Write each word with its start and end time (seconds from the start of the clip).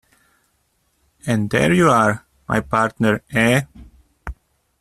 And 1.27 1.51
there 1.51 1.71
you 1.71 1.87
are, 1.87 2.25
my 2.49 2.59
partner, 2.59 3.21
eh? 3.29 3.65